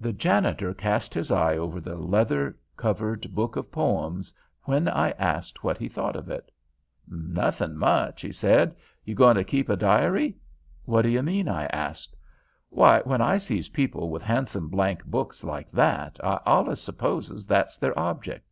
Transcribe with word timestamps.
The 0.00 0.14
janitor 0.14 0.72
cast 0.72 1.12
his 1.12 1.30
eye 1.30 1.54
over 1.58 1.78
the 1.78 1.94
leather 1.96 2.56
covered 2.74 3.34
book 3.34 3.54
of 3.54 3.70
poems 3.70 4.32
when 4.62 4.88
I 4.88 5.10
asked 5.10 5.62
what 5.62 5.76
he 5.76 5.90
thought 5.90 6.16
of 6.16 6.30
it. 6.30 6.50
"Nothin' 7.06 7.76
much," 7.76 8.22
he 8.22 8.32
said. 8.32 8.74
"You 9.04 9.14
goin' 9.14 9.36
to 9.36 9.44
keep 9.44 9.68
a 9.68 9.76
diary?" 9.76 10.38
"What 10.86 11.02
do 11.02 11.10
you 11.10 11.22
mean?" 11.22 11.48
I 11.50 11.66
asked. 11.66 12.16
"Why, 12.70 13.00
when 13.02 13.20
I 13.20 13.36
sees 13.36 13.68
people 13.68 14.08
with 14.08 14.22
handsome 14.22 14.68
blank 14.70 15.04
books 15.04 15.44
like 15.44 15.70
that 15.72 16.18
I 16.24 16.40
allus 16.46 16.80
supposes 16.80 17.46
that's 17.46 17.76
their 17.76 17.96
object." 17.98 18.48